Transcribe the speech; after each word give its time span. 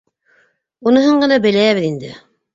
Уныһын 0.91 1.21
ғына 1.25 1.39
беләбеҙ 1.45 1.87
инде. 1.93 2.13